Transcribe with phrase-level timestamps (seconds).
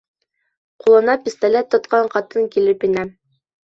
[0.85, 3.11] Ҡулына пистолет тотҡан ҡатын килеп инә.